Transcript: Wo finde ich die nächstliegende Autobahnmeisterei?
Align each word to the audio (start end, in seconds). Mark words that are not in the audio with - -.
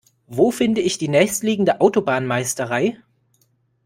Wo 0.25 0.49
finde 0.49 0.81
ich 0.81 0.97
die 0.97 1.09
nächstliegende 1.09 1.79
Autobahnmeisterei? 1.79 2.99